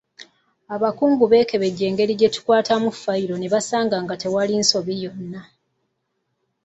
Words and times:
Abakugu 0.75 1.23
beekebejja 1.31 1.83
engeri 1.89 2.13
gyetukwatamu 2.19 2.89
ffayiro 2.95 3.35
ne 3.37 3.47
basanga 3.53 3.97
nga 4.03 4.15
tewali 4.21 4.53
nsobi 4.61 4.93
yonna. 5.03 5.41